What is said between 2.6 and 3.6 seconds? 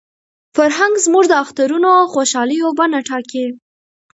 بڼه ټاکي.